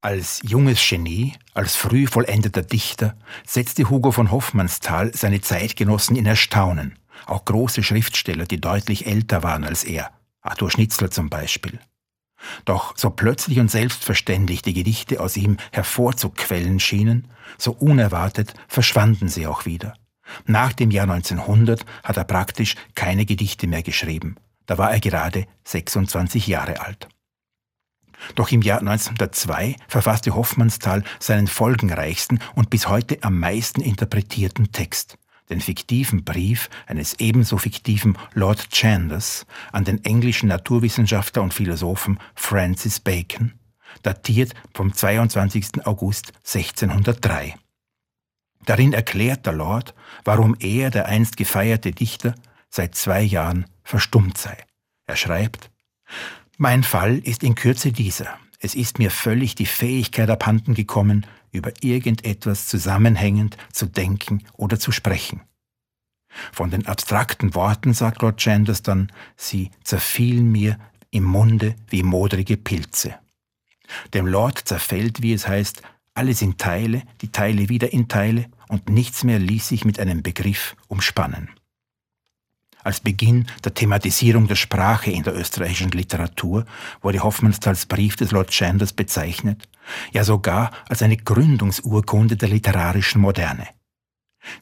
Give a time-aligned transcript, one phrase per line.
[0.00, 6.96] Als junges Genie, als früh vollendeter Dichter setzte Hugo von Hoffmannsthal seine Zeitgenossen in Erstaunen,
[7.26, 11.80] auch große Schriftsteller, die deutlich älter waren als er, Arthur Schnitzler zum Beispiel.
[12.64, 17.26] Doch so plötzlich und selbstverständlich die Gedichte aus ihm hervorzuquellen schienen,
[17.58, 19.94] so unerwartet verschwanden sie auch wieder.
[20.46, 24.36] Nach dem Jahr 1900 hat er praktisch keine Gedichte mehr geschrieben.
[24.66, 27.08] Da war er gerade 26 Jahre alt.
[28.34, 35.18] Doch im Jahr 1902 verfasste Hoffmannsthal seinen folgenreichsten und bis heute am meisten interpretierten Text,
[35.50, 43.00] den fiktiven Brief eines ebenso fiktiven Lord Chandos an den englischen Naturwissenschaftler und Philosophen Francis
[43.00, 43.52] Bacon,
[44.02, 45.86] datiert vom 22.
[45.86, 47.54] August 1603.
[48.64, 52.34] Darin erklärt der Lord, warum er, der einst gefeierte Dichter,
[52.68, 54.58] seit zwei Jahren verstummt sei.
[55.06, 55.70] Er schreibt,
[56.58, 58.36] mein Fall ist in Kürze dieser.
[58.58, 64.90] Es ist mir völlig die Fähigkeit abhanden gekommen, über irgendetwas zusammenhängend zu denken oder zu
[64.90, 65.40] sprechen.
[66.52, 70.78] Von den abstrakten Worten, sagt Lord Chandos dann, sie zerfielen mir
[71.10, 73.14] im Munde wie modrige Pilze.
[74.12, 78.90] Dem Lord zerfällt, wie es heißt, alles in Teile, die Teile wieder in Teile, und
[78.90, 81.48] nichts mehr ließ sich mit einem Begriff umspannen
[82.88, 86.64] als Beginn der Thematisierung der Sprache in der österreichischen Literatur
[87.02, 89.68] wurde Hoffmannsthals Brief des Lord Chandos bezeichnet,
[90.10, 93.68] ja sogar als eine Gründungsurkunde der literarischen Moderne.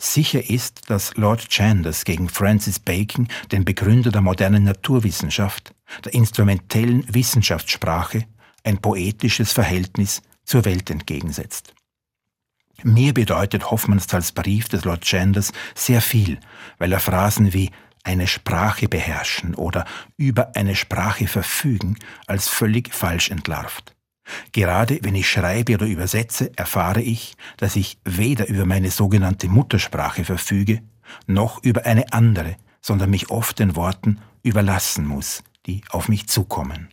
[0.00, 5.72] Sicher ist, dass Lord Chandos gegen Francis Bacon, den Begründer der modernen Naturwissenschaft,
[6.04, 8.24] der instrumentellen Wissenschaftssprache,
[8.64, 11.74] ein poetisches Verhältnis zur Welt entgegensetzt.
[12.82, 16.40] Mir bedeutet Hoffmannsthals Brief des Lord Chandos sehr viel,
[16.78, 17.70] weil er Phrasen wie
[18.06, 19.84] eine Sprache beherrschen oder
[20.16, 23.94] über eine Sprache verfügen als völlig falsch entlarvt.
[24.52, 30.24] Gerade wenn ich schreibe oder übersetze, erfahre ich, dass ich weder über meine sogenannte Muttersprache
[30.24, 30.82] verfüge,
[31.26, 36.88] noch über eine andere, sondern mich oft den Worten überlassen muss, die auf mich zukommen.